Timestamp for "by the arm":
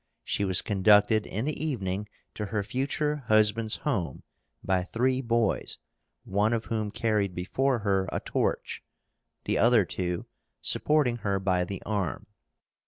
11.39-12.25